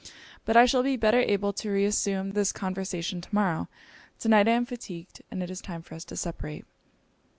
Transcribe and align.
But 0.45 0.57
I 0.57 0.65
shall 0.65 0.81
be 0.81 0.97
better 0.97 1.19
able 1.19 1.53
to 1.53 1.69
reassume 1.69 2.31
this 2.31 2.51
conversation 2.51 3.21
to 3.21 3.29
morrow 3.31 3.67
to 4.21 4.29
night 4.29 4.47
I 4.47 4.51
am 4.53 4.65
fatigued; 4.65 5.21
and 5.29 5.43
it 5.43 5.51
is 5.51 5.61
time 5.61 5.83
for 5.83 5.93
us 5.93 6.05
to 6.05 6.17
separate.' 6.17 6.65